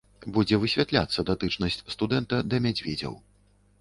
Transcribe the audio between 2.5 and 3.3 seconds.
да мядзведзяў.